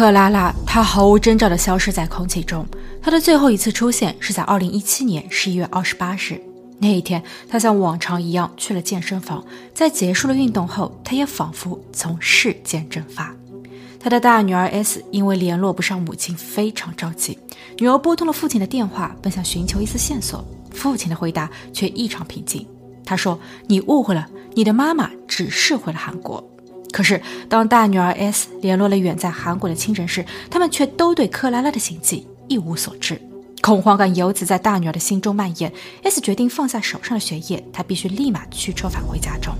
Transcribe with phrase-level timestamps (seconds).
[0.00, 2.66] 克拉拉，她毫无征兆地消失在空气中。
[3.02, 6.40] 她的最后一次出现是在2017年11月28日。
[6.78, 9.44] 那一天，她像往常一样去了健身房。
[9.74, 13.36] 在结束了运动后，她也仿佛从世间蒸发。
[13.98, 17.38] 她的大女儿 S 因为联络不上母亲，非常着急。
[17.76, 20.42] 女儿拨通了父亲的电话，本想寻求一丝线索。
[20.70, 22.66] 父亲的回答却异常平静。
[23.04, 23.38] 他说
[23.68, 26.42] ：“你误会了，你的妈妈只是回了韩国。”
[26.92, 33.20] 可是，当大女儿 S 联络了远在韩国的亲人时，他们却都对克拉拉的行迹一无所知。
[33.62, 35.72] 恐慌感由此在大女儿的心中蔓延。
[36.02, 39.54] S 决定放下手上的学业，她必须立马驱车返回家中。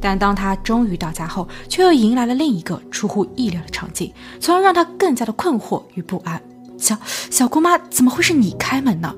[0.00, 6.40] 但当她终于到家后，却又迎来了另一个出乎意料的场景，从而让她更加的困惑与不安。
[6.78, 6.96] 小
[7.28, 9.12] 小姑妈，怎么会是你开门呢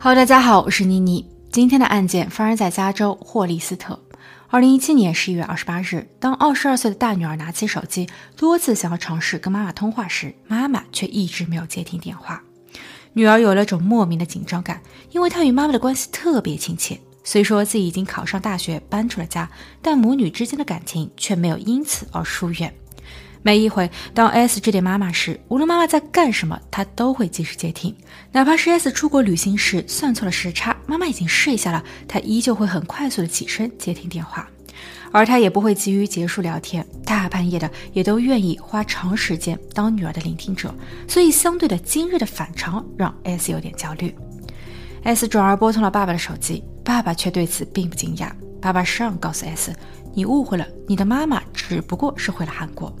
[0.00, 1.28] 好大家好，我是妮妮。
[1.50, 4.00] 今天的案件发生在加州霍利斯特。
[4.46, 12.40] 二零一七年十一月二十八日，当二十二岁的大女儿拿起手机，多次想要尝试跟妈妈通话时，妈妈却一直没有接听电话。
[13.14, 17.00] 女儿有了种莫名的紧张感，因为她与妈妈的关系特别亲切。
[17.24, 19.50] 虽说自己已经考上大学，搬出了家，
[19.82, 22.72] 但母女之间的感情却没有因此而疏远。
[23.48, 27.96] 每一回当 S 致电妈妈时，无论妈妈在干什么，她都会及时接听。
[28.30, 34.46] 哪怕是 S 出国旅行时算错了时差，妈妈已经睡下了，她依旧会很快速的起身接听电话。
[35.12, 40.74] 而她也不会急于结束聊天，大半夜的也都愿意花长时间当女儿的聆听者。
[41.08, 44.14] 所以，相对的今日的反常让 S 有点焦虑。
[45.04, 48.30] S 转而拨通了爸爸的手机，爸爸却对此并不惊讶。
[48.60, 49.72] 爸爸上告诉 S：“
[50.12, 52.94] 你误会了，你的妈妈只不过是回了韩国。”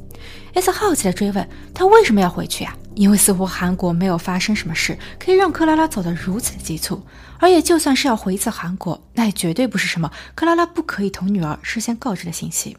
[0.60, 7.00] S 好奇地追问：“他为什么要回去呀？”因为似乎韩国没有发生什么事，可以让克拉拉走得如此急促。
[7.38, 12.76] 而也就算是要回一次韩国，那也绝对不是什么克拉拉不可以同女儿事先告知的信息。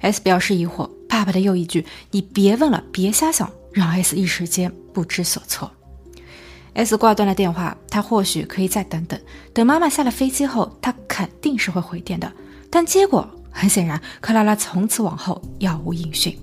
[0.00, 5.70] S 表示疑惑，爸爸的又一句“你别问了，别瞎想”，让 S 一时间不知所措。
[6.74, 9.18] S 挂断了电话，他或许可以再等等，
[9.54, 12.30] 等妈妈下了飞机后，他肯定是会回电的。
[12.68, 16.38] 但结果很显然，克拉拉从此往后杳无音讯。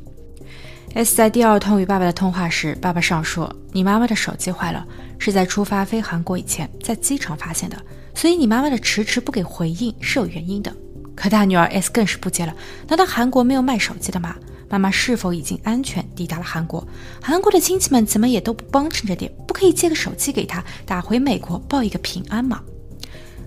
[0.96, 4.88] S 在第二通与爸爸的通话时，爸爸上说：“你妈妈的手机坏了，
[5.20, 7.76] 是在出发飞韩国以前在机场发现的，
[8.14, 10.74] 所以你妈妈的迟迟不给回应是有原因的。”
[11.14, 12.56] 可大女儿 S 更是不解了
[12.88, 14.38] ：“难道韩国没有卖手机的吗？
[14.70, 16.88] 妈妈是否已经安全抵达了韩国？
[17.22, 22.62] 韩国的亲戚们怎么也都不帮衬着点，不可以借个手机给她打回美国报一个平安吗？”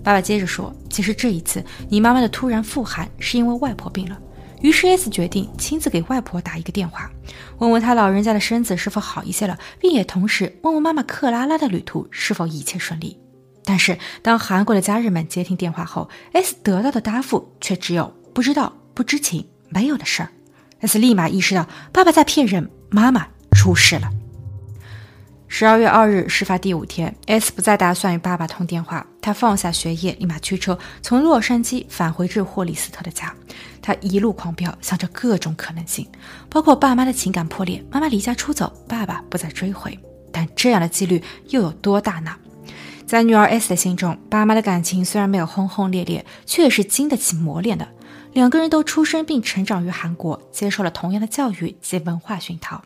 [0.05, 4.15] 爸爸接着说：“其实这一次你妈妈的突然复韩是因为外婆病了。”
[4.61, 7.09] 于是 S 决定亲自给外婆打一个电话，
[7.59, 13.17] 问问她老人家的身子是否好一些了，并也同时问问妈妈克拉拉的旅途是否一切顺利。
[13.63, 20.29] 但是当韩国的家人们接听电话后，S 得到的答复却只有不知道、不知情、没有的事儿。
[20.81, 24.09] S 立马意识到爸爸在骗人，妈妈出事了。
[25.51, 29.05] 十二月二日，事发第五天，S 不再打算与爸爸通电话。
[29.19, 33.33] 他放下学业，立马驱车从洛杉矶返回至霍利斯特的家。
[33.81, 36.07] 他一路狂飙，想着各种可能性，
[36.49, 39.97] 包括爸妈的情感破裂，妈妈离家出走，爸爸不再追回。
[40.31, 42.31] 但这样的几率又有多大呢？
[43.07, 47.87] 在女儿 S 的心中，爸妈的感情虽然没有轰轰烈烈，却是经得起磨练的。
[48.33, 52.79] 两个人都出生并成长于韩国，接受了同样的教育及文化熏陶。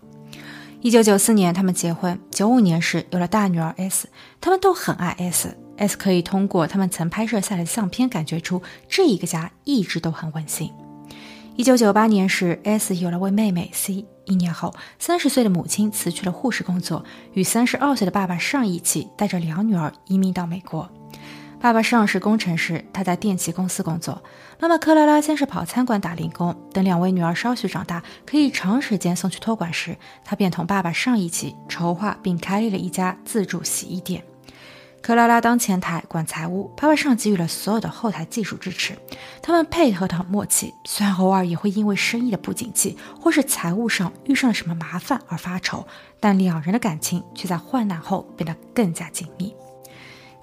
[0.83, 2.19] 一九九四年，他们结婚。
[2.29, 4.05] 九五年时，有了大女儿 S。
[4.41, 5.57] 他们都很爱 S。
[5.77, 10.69] S 可以通过他们曾拍摄下来的相片，感觉出这一个家一直都很温馨。
[11.55, 14.05] 一九九八年时，S 有了位妹妹 C。
[14.25, 20.89] 一年后，三十岁的母亲辞去了护士工作，与三十二岁的爸爸上一起带着两女儿移民到美国。
[21.63, 24.22] 爸爸上是工程师，他在电器公司工作。
[24.59, 34.22] 妈妈克拉拉先是跑餐馆打零工，等两位女儿稍许长大，可以长时间送去托管时，她便同爸爸上一起筹划并开立了一家自助洗衣店。
[35.02, 38.97] 克拉拉当前台管财务，爸爸上给予了所有的后台技术支持。
[39.41, 45.87] 他们配合的很默契，虽然偶尔也会因为生意的不景气或是财务上遇上了什么麻烦而发愁，
[46.20, 49.55] 但两人的感情却在患难后变得更加紧密。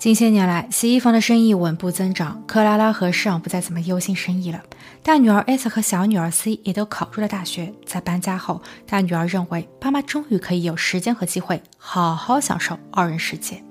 [0.00, 4.62] 近些年来，洗衣房的生意稳步增长，克拉拉和尚不再怎么忧心生意了。
[5.02, 7.70] 大女儿 S 和小女儿 C 也都考入了大学。
[7.85, 13.62] 在搬家后，大女儿认为爸妈终于可以有时间和机会好好享受二人世界。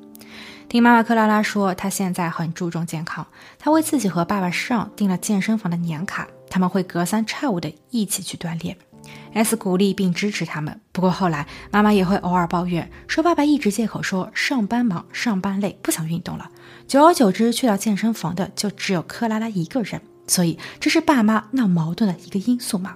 [0.68, 3.26] 听妈妈克拉拉说，她现在很注重健康，
[3.58, 8.78] 她为自己和爸爸尚订了健身房的年卡，他们会隔三差五的一起去锻炼。
[9.34, 16.50] S 鼓励并支持他们，不过后来妈妈也会偶尔抱怨，说爸爸一直借口说上班忙、上班累，不想运动了。
[16.88, 22.96] 久而久之，去到健身房的就只有克拉拉一个人，所以这是爸妈闹矛盾的一个因素吗？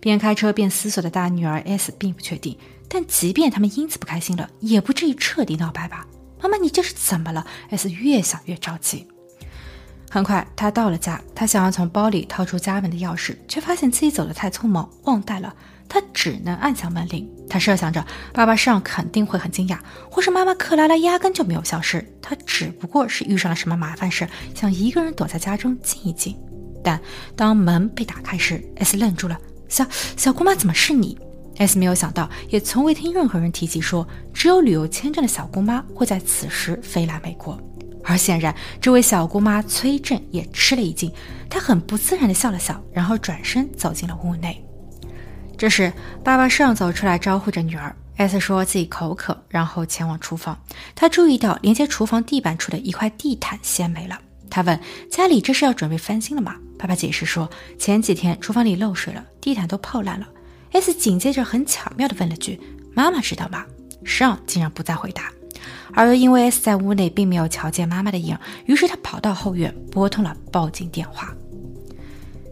[0.00, 6.06] 边开车边思索的大女儿 S 并不确定，但即便他们因此不开心了，也不至于彻底闹掰吧？
[6.42, 9.06] 妈妈，你这是怎么了？S 越想越着急。
[10.12, 11.18] 很快，他到了家。
[11.34, 15.54] 他想要从包里掏出家门的钥匙，却发现自己走得太匆忙，忘带了。
[15.88, 17.26] 他只能按响门铃。
[17.48, 19.78] 他设想着爸爸上肯定会很惊讶，
[20.10, 26.36] 或是妈妈克拉拉压根就没有消失，他只不过是遇上了什么麻烦事，想一个人躲在家中静一静。
[26.84, 27.00] 但
[27.34, 29.38] 当门被打开时，S 愣住了。
[29.70, 29.86] 小
[30.18, 31.16] 小姑妈，怎么是你
[31.56, 37.58] ？S 没有想到，也从未听任何人提及说，只有旅游签证的小姑妈会在此时飞来美国。
[38.04, 41.12] 而显然，这位小姑妈崔振也吃了一惊，
[41.48, 44.64] 她很不自然地笑了笑，然后转身走进了屋内。
[45.56, 45.92] 这时，
[46.24, 47.94] 爸爸尚走出来招呼着女儿。
[48.16, 50.56] S 说自己口渴，然后前往厨房。
[50.94, 54.18] 他注意到连接厨房地板处的一块地毯掀没了。
[54.50, 54.78] 他问
[55.10, 60.28] ：“家里这是要准备翻新了吗？”爸爸解释说：“前几天厨房里漏水了，地毯都泡烂了。
[60.72, 62.60] ”S 紧接着很巧妙地问了句
[62.94, 63.64] ：“妈妈知道吗？”
[64.04, 65.32] 尚竟然不再回答。
[65.94, 68.36] 而又因为 S 在屋内并没有瞧见妈妈的影，
[68.66, 71.34] 于是他跑到后院拨通了报警电话。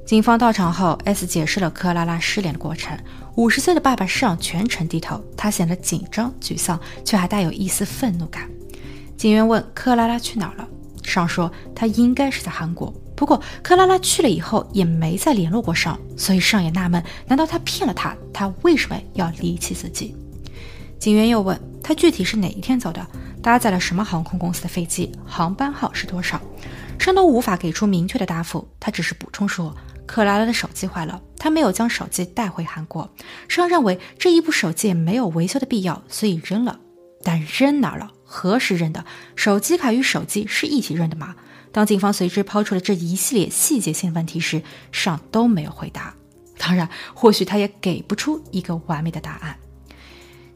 [0.06, 2.98] 警方到场后，S 解释了克拉拉失联的过程。
[3.36, 8.48] 五十岁的爸爸上全程低头，他显得紧张沮丧，却还带有一丝愤怒感。
[9.16, 10.68] 警员问克拉拉去哪儿了，
[11.04, 12.92] 上说他应该是在韩国。
[13.14, 18.16] 不过克拉拉去了以后也没再联络过上，所以上也纳闷，难道他骗了他？
[18.32, 20.16] 他为什么要离弃自己？
[20.98, 23.06] 警员又问他具体是哪一天走的。
[23.42, 25.10] 搭载了什么航空公司的飞机？
[25.26, 26.40] 航班号是多少？
[26.98, 28.68] 尚都无法给出明确的答复。
[28.78, 29.74] 他只是补充说，
[30.06, 33.10] 克拉拉的手机坏了，他没有将手机带回韩国。
[33.48, 36.78] 尚认为这一部手机也没有维修的必要，所以扔了。
[37.22, 38.10] 但扔哪了？
[38.24, 39.04] 何时扔的？
[39.36, 41.36] 手机卡与手机是一起扔的吗？
[41.72, 44.62] 当警方随之抛出了这一系列细节性问题时，
[44.92, 46.14] 尚都没有回答。
[46.58, 49.56] 当然，或许他也给不出一个完美的答案。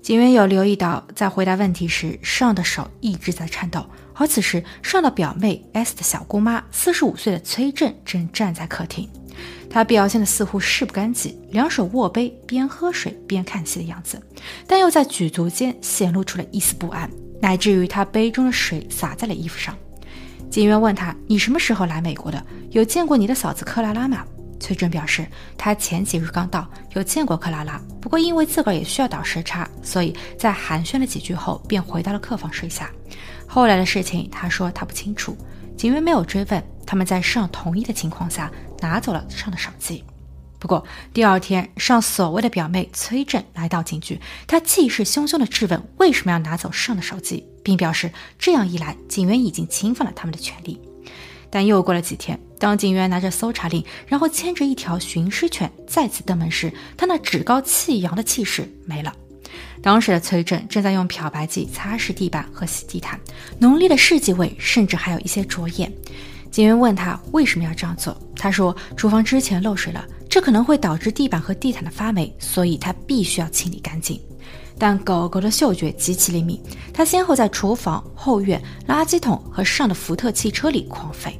[0.05, 3.87] 警员有留意到，在回答问题时，上的手一直在颤抖。
[4.13, 9.09] 而此时，上的表妹 S 的小姑妈，四十五岁的崔振正站在客厅。
[9.71, 14.21] 她表现的似乎事不干己，两手握杯，边喝水边看戏的样子，
[14.67, 17.11] 但又在举足间显露出了一丝不安，
[17.41, 19.75] 乃至于她杯中的水洒在了衣服上。
[20.51, 22.45] 警员问他：“你什么时候来美国的？
[22.73, 24.23] 有见过你的嫂子克拉拉吗？”
[24.65, 25.27] 崔振表示，
[25.59, 32.91] 他前几日刚到，有见过克拉拉，不过因为自个儿也需要倒时差，所以在寒暄了几句后，便回到了客房睡下。
[33.47, 35.37] 后来的事情，他说他不清楚。
[35.77, 38.51] 警员没有追问，他们在尚同意的情况下
[38.81, 40.03] 拿走了尚的手机。
[40.59, 40.83] 不过
[41.13, 50.81] 第二天，尚所谓的表妹崔振来到警局，他气势汹汹地质问为什么要拿走尚的手机，并表示这样一来，警员已经侵犯了他们的权利。
[51.55, 59.15] 但又过了几天，当警员拿着搜查令，然后牵着一条寻尸犬再次登门时，他那趾高气扬的气势没了。
[59.81, 63.21] 当时的崔振正在用漂白剂擦拭地板和洗地毯，
[63.61, 65.93] 浓烈的试剂味甚至还有一些灼眼。
[66.51, 74.21] 警员问他为什么要这样做，他说厨房之前漏水了，这可能会导致地板和地毯的发霉，所以他必须要清理干净。
[74.79, 76.61] 但狗狗的嗅觉极其灵敏，
[76.93, 81.33] 它先后在厨房、后院、垃圾桶和上的福特汽车里狂吠。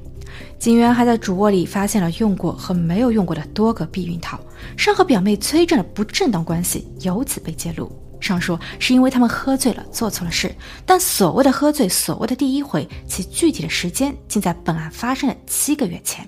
[0.59, 4.41] 警员还在主卧里发现了用过和没有用过的多个避孕套。
[4.77, 7.91] 上和表妹崔振的不正当关系由此被揭露。
[8.19, 10.55] 上说是因为他们喝醉了，做错了事。
[10.87, 16.27] 但所谓的喝醉，所谓的第一回，其具体的时间竟在本案发生的七个月前。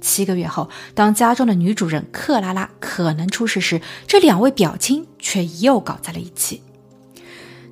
[0.00, 6.62] 七个月后，当家中的女主人克拉拉可能出事时，这两位表亲却又搞在了一起。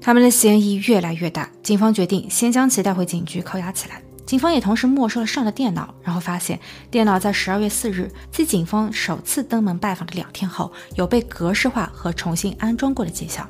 [0.00, 4.02] 他们的嫌疑越来越大，警方决定先将其带回警局扣押起来。
[4.26, 6.58] 警方也同时没收了上的电脑，然后发现
[6.90, 13.48] 电脑在十二月四日，即警方首次登门拜访的两天后，有被格式化和重新安装过的迹象。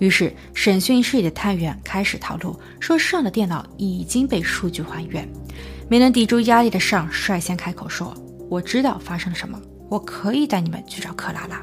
[0.00, 5.28] 于是，审讯室里的探员开始套路，说上的电脑已经被数据还原。
[5.88, 8.12] 没能抵住压力的上率先开口说
[8.50, 9.56] ：“我知道发生了什么，
[9.88, 11.62] 我可以带你们去找克拉拉。”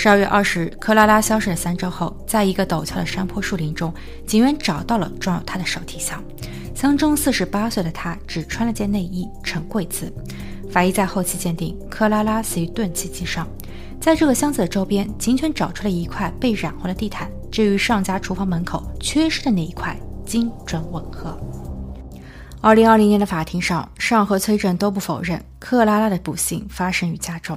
[0.00, 3.92] 十二月二十日，克拉拉消失了三周后，在一个陡峭的山坡树林中，
[4.24, 6.22] 警员找到了装有她的手提箱。
[6.72, 10.08] 箱中四十八岁的她只穿了件内衣，呈跪姿。
[10.70, 13.44] 法医在后期鉴定，克拉拉死于钝器击伤。
[14.00, 21.36] 在这个箱子的周边，警犬找出了一块被染红的地毯，这与上家厨房门口缺失的那一块精准吻合。
[22.60, 27.56] 二零二零年的法庭上，尚和崔振都不否认克拉拉的不幸发生于家中。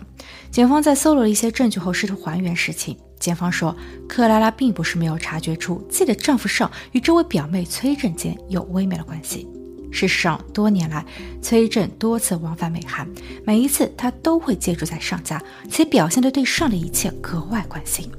[0.51, 2.96] 检方在搜罗了一些证据后，试图还原实情。
[3.20, 3.75] 检方说，
[4.08, 9.48] 克拉拉并不是没有察觉出自己的丈夫尚与这位表妹崔振间有微妙的关系。
[9.91, 11.03] 事实上，多年来，
[11.41, 13.08] 崔振多次往返美韩，
[13.43, 18.10] 每一次他都会借住在尚家，且表现得对尚的一切格外关心。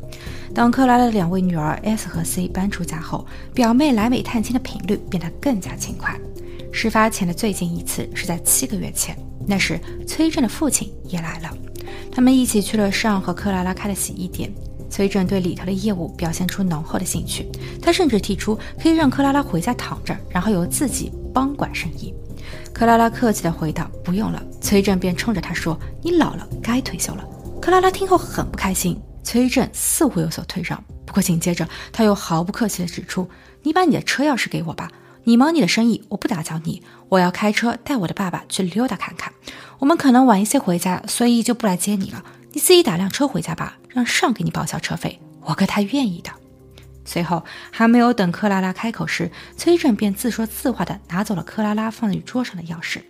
[0.53, 3.25] 当克拉拉的两位女儿 S 和 C 搬出家后，
[3.55, 6.19] 表妹来美探亲的频率变得更加勤快。
[6.73, 11.57] 事发前的最近一次是在七个月前，那时崔振的父亲也来了，
[12.11, 14.52] 他们一起去了尚和克拉拉开的洗衣店。
[14.91, 17.49] 崔振对里头的业务表现出浓厚的兴趣，
[17.81, 22.12] 他甚至提出可以让克拉拉回家躺着，然后由自己帮管生意。
[22.75, 27.25] 克拉拉客气地回道：“不用了。”崔振便冲着他说：“你老了，该退休了。”
[27.61, 33.26] 克拉拉听后很不开心，崔振似乎有所退让，不过紧接着他又毫不客气地指出
[33.62, 34.91] ：“你把你的车钥匙给我吧，
[35.25, 36.83] 你忙你的生意，我不打搅你。
[37.09, 39.33] 我要开车带我的爸爸去溜达看看，
[39.79, 42.25] 我们可能晚一些回家，所以就不来接你了。
[42.52, 46.31] 你自己打辆车回家吧。”让尚给你报销车费，我哥他愿意的。
[47.05, 53.02] 随后还没有等克拉拉开口时，崔振便自说自话的拿走了克拉拉放在桌上的钥匙。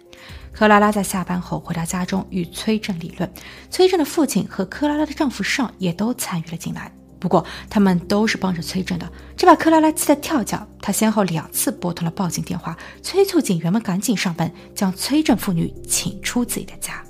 [0.52, 3.32] 克拉拉在下班后回到家中与崔振理论，
[3.70, 6.90] 崔振的父亲和克拉拉的丈夫尚也都参与了进来。
[7.22, 10.66] 不过他们都是帮着崔振的，这把克拉拉气得跳脚。
[10.80, 17.00] 他先后两次拨通了报警电话，催促警员们赶紧上门，将崔振父女请出自己的家。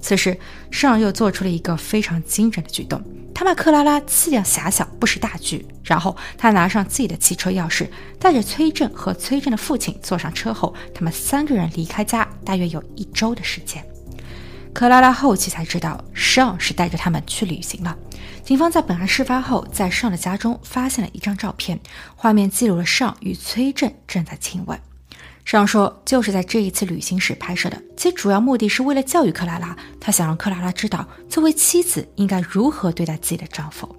[0.00, 0.38] 此时，
[0.70, 3.02] 尚又做出了一个非常惊人的举动，
[3.34, 5.66] 他把克拉拉气量狭小，不识大局。
[5.84, 7.86] 然后他拿上自己的汽车钥匙，
[8.18, 13.84] 带着崔振和崔振的父亲坐上车后，他们三个人离开家，大约有一周的时间。
[14.72, 17.96] 克拉拉后期才知道，尚是带着他们去旅行了。
[18.42, 21.78] 警方在本案事发后，在尚的家中发现了一张照片，
[22.16, 24.78] 画面记录了尚与崔振正在亲吻。
[25.44, 33.94] 上说，就是在这一次旅行时拍摄的，其主要目的是为了教育克拉拉，他想让克拉拉知道作为妻子应该如何对待自己的丈夫。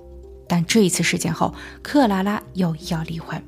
[0.47, 3.41] 但这一次事件后，克拉拉又要离婚。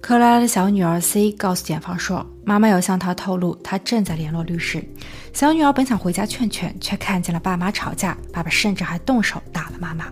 [0.00, 4.84] 克拉拉的小女儿 C 告诉检方说，妈妈有向她透露，她正在联络律师。
[5.32, 10.06] 小女儿本想回家劝劝，却看见了爸妈吵架，爸爸甚至还动手打了妈妈。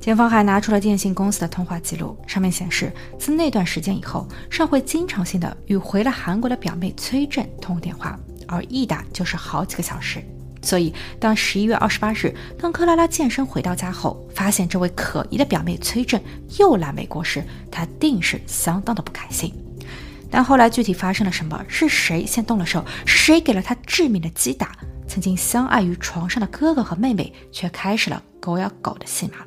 [0.00, 10.22] 检方还拿出了电信公司的通话记录，上面显示，自那段时间以后，尚会经常性的与回了韩国的表妹崔振通电话，而一打就是好几个小时。
[10.60, 16.22] 所以，当十一月二十八日，当克拉拉健身回到家后，发现这位可疑的表妹崔振
[16.58, 19.52] 又来美国时，她定是相当的不开心。
[20.30, 24.76] 但后来具体发生了什么，是谁先动了手，是谁给了她致命的击打？
[25.06, 29.38] 曾经相爱于床上的哥哥和妹妹，却开始了狗咬狗的戏码。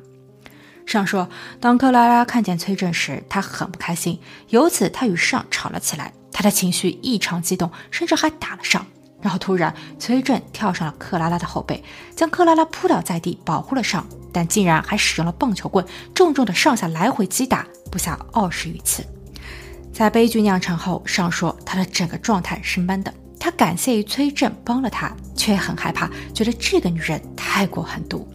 [0.84, 1.28] 尚说，
[1.60, 6.12] 当克拉拉看见崔振时，她很不开心，由此她与尚吵了起来。
[6.32, 8.84] 她的情绪异常激动，甚至还打了尚。
[9.22, 11.82] 然后突然，崔振跳上了克拉拉的后背，
[12.14, 19.02] 将克拉拉扑倒在地，保护了尚，但竟然还使用了棒球棍，重重的上下来回击打，不下二十余次。
[19.92, 23.14] 在悲剧酿成后，尚说他的整个状态是闷的。
[23.38, 28.26] 他感谢于崔振帮了他，却很害怕，觉得这个女人太过狠毒。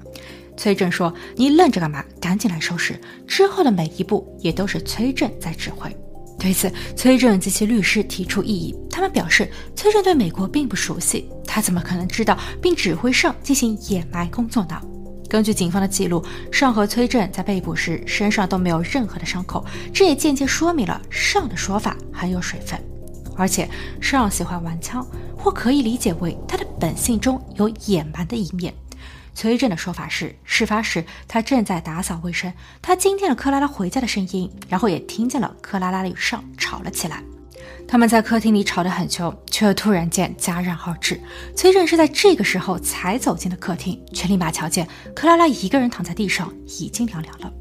[0.56, 2.03] 崔振说：“你愣着干嘛？
[2.20, 5.96] 赶紧来收拾！”之后的每一步也都是崔振在指挥。
[6.39, 8.75] 对此，崔振及其律师提出异议。
[8.89, 14.79] 他们表示，崔振对美国并不熟悉，他怎么可能知道并指挥上进行掩埋工作呢？
[15.29, 22.79] 根据警方的记录，尚和崔振在被捕时身上都没有任何的伤口，这也间接说明了尚的说法很有水分。
[23.36, 25.06] 而且，尚喜欢玩枪，
[25.38, 28.74] 或可以理解为他的本性中有野蛮的一面。
[29.38, 32.51] 崔振的说法是，事发时他正在打扫卫生，
[32.82, 37.22] 他听见了克拉拉回家的声音，然后也听见了克拉拉与尚吵了起来。
[37.88, 41.22] 他们在客厅里吵得很凶，却突然间戛然而止。
[41.56, 47.53] 崔振是在这个时候才走进的客厅，却立马瞧见克拉拉一个人躺在地上，已经凉凉了。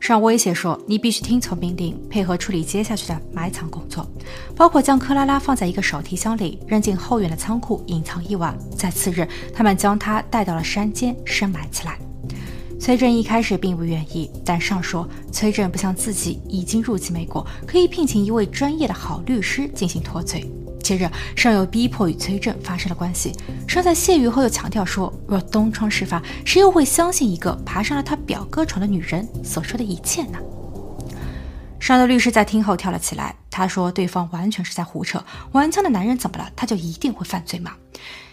[0.00, 4.08] 尚威胁说：“你必须听从命令，配合处理接下去的埋藏工作，
[4.56, 8.56] 包括将克拉拉放在一个手提箱里，扔进后院的仓库隐藏一晚。
[8.76, 11.98] 在次日，他们将她带到了山间深埋起来。”
[12.80, 20.48] 崔振一开始并不愿意，但尚说崔振不像自己已经入籍美国，可以聘请一位专业的好律师进行脱罪。
[20.88, 23.30] 接着，尚又逼迫与崔振发生了关系。
[23.68, 30.38] 尚在谢狱后又强调说，若东窗事发，谁又会相信一个爬上了他表哥床的女人所说的一切呢？
[31.78, 36.50] 尚的律师在听后跳了起来，他说对方完全是在胡扯，玩枪的男人怎么了？
[36.56, 37.72] 他就一定会犯罪吗？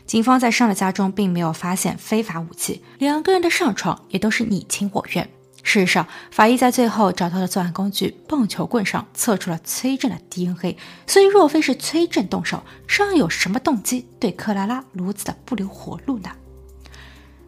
[0.06, 5.30] 警方在尚的家中并没有发现非法武器，两个人的上床也都是你情我愿。
[5.68, 16.30] 事实上，法医在最后找到了作案工具棒球棍上测出了崔振的 DNA，所以若非是崔振动手，商人有什么动机对克拉拉如此的不留活路呢？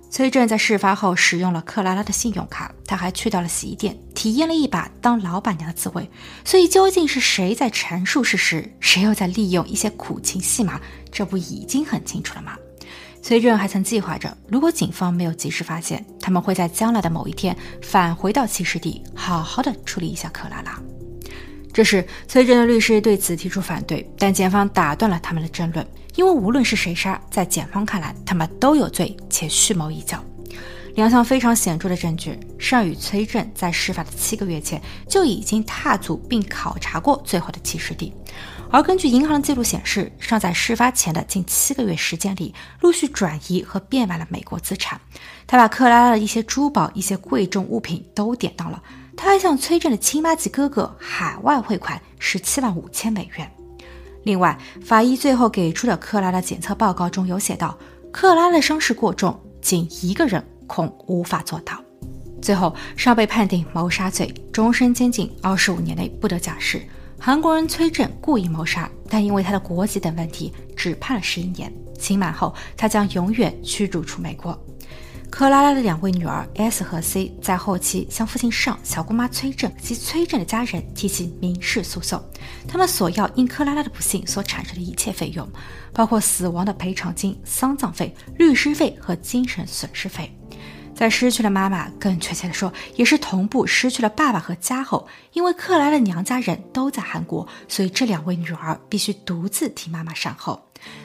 [0.09, 6.09] 崔振在事发后使用了克拉拉的信用卡，他还去到了洗衣店，体验了一把当老板娘的滋味。
[6.43, 10.81] 所以，究竟是谁在陈述事实，谁又在利用一些苦情戏码？
[11.11, 12.57] 这不已经很清楚了吗？
[13.21, 20.79] 崔振还曾计划着，如果警方没有及时发现，他们会在将来的某一天返回到起始地，好好的处理一下克拉拉。
[21.73, 30.17] 这时，崔振的律师对此提出反对，但检方打断了他们的争论，因为无论是谁杀，在检方看来，他们都有罪且蓄谋已久。
[30.97, 38.11] 两项非常显著的证据，尚与崔振在事发的七个月前就已经踏足并考察过最后的起始地，
[38.71, 42.51] 而根据银行的记录显示，尚在事发前的近七个月时间里，
[42.81, 44.99] 陆续转移和变卖了美国资产。
[45.45, 48.81] 他把克拉拉的一些珠宝、一些贵重物品都典当了。
[49.15, 53.47] 他还向崔振的亲妈及哥哥海外汇款十七万五千美元。
[54.23, 57.77] 另外，法医最后给出的克拉拉检测报告中有写道，
[58.11, 60.43] 克拉拉的伤势过重，仅一个人。
[60.67, 61.81] 恐无法做到。
[62.39, 66.81] 最后，尚被判定谋杀罪，终身监禁二十五年内不得假释。
[67.19, 71.73] 韩国人崔振故意谋杀，但因为他的国籍等问题，只判了十一年。
[71.97, 74.55] 刑满后，他将永远驱逐出美国。
[75.29, 82.23] 克拉拉的两位女儿 S 和 C 在后期向父亲尚、小姑妈崔振及崔振的家人提起民事诉讼，
[82.67, 85.45] 他们索要因克拉拉的不幸所产生的一切费用，
[85.91, 90.31] 包括死亡的赔偿金、丧葬费、律师费和精神损失费。
[90.97, 100.59] 在失去了妈妈，更确切的说，也是同步失去了爸爸和家后，因为克莱的娘家人都在韩国，所以这两位女儿必须独自替妈妈善后。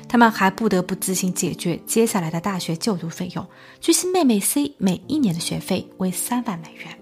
[0.09, 3.47] 他们还不得不自行解决接下来的大学就读费用。
[3.83, 6.99] 据悉，妹妹 C 每一年的学费为三万美元。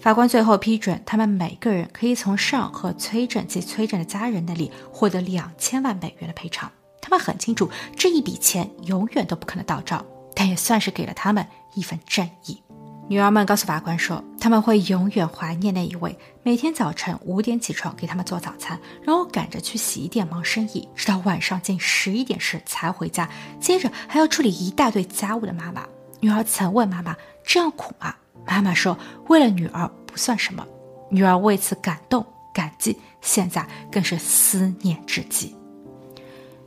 [0.00, 6.70] 法官最后批准，他们每个人可以从上和崔振及崔振的家人那里获得两千万美元的赔偿。
[7.00, 10.04] 他们很清楚，这一笔钱永远都不可能到账。
[10.36, 12.62] 但也算是给了他们一份正义。
[13.06, 23.28] 女儿们告诉法官说，他们会永远怀念那一位每天早晨五点起床给他们做早餐，然后赶着去洗衣店忙生意，直到晚上近十一点时才回家，
[23.60, 25.84] 接着还要处理一大堆家务的妈妈。
[26.20, 28.14] 女儿曾问妈妈：“这样苦吗？”
[28.46, 30.66] 妈妈说：“为了女儿不算什么。”
[31.10, 35.54] 女儿为此感动感激，现在更是思念至极。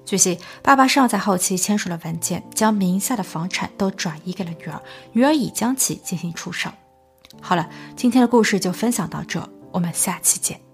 [0.07, 6.69] 据悉，爸爸尚在后期签署了文件，将名下的房产都转移给了女儿，女儿已将其进行出售。
[7.41, 10.66] 好了，今天的故事就分享到这，我们下期见。